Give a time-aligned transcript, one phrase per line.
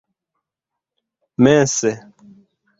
[1.45, 1.91] mense